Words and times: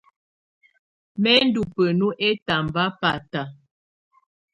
Mɛ́ 1.21 1.37
ndɔ́ 1.47 1.65
bǝ́nu 1.73 2.07
ɛtamba 2.27 2.83
báta. 2.99 3.41